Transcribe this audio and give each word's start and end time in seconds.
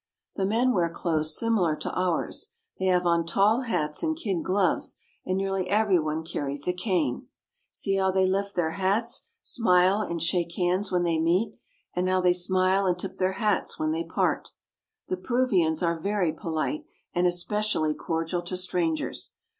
The 0.35 0.47
men 0.47 0.73
wear 0.73 0.89
clothes 0.89 1.37
similar 1.37 1.75
to 1.75 1.93
ours. 1.93 2.53
They 2.79 2.85
have 2.85 3.05
on 3.05 3.23
tall 3.23 3.61
hats 3.65 4.01
and 4.01 4.17
kid 4.17 4.41
gloves, 4.41 4.95
and 5.27 5.37
nearly 5.37 5.69
every 5.69 5.99
one 5.99 6.23
carries 6.23 6.67
a 6.67 6.73
cane. 6.73 7.27
See 7.69 7.97
how 7.97 8.09
they 8.09 8.25
lift 8.25 8.55
their 8.55 8.71
hats, 8.71 9.27
smile, 9.43 10.01
and 10.01 10.19
shake 10.19 10.55
hands 10.55 10.91
when 10.91 11.03
they 11.03 11.19
meet, 11.19 11.53
and 11.95 12.09
how 12.09 12.19
they 12.19 12.33
smile 12.33 12.87
and 12.87 12.97
tip 12.97 13.17
their 13.17 13.33
hats 13.33 13.77
when 13.77 13.91
they 13.91 14.03
part. 14.03 14.49
The 15.07 15.17
Peruvians 15.17 15.83
are 15.83 15.99
very 15.99 16.33
polite, 16.33 16.83
and 17.13 17.27
especially 17.27 17.93
cordial 17.93 18.41
to 18.41 18.57
strangers. 18.57 19.33